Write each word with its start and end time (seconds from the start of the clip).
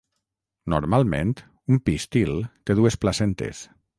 Normalment 0.73 1.33
un 1.75 1.83
pistil 1.89 2.33
té 2.71 2.79
dues 2.83 3.01
placentes. 3.05 3.63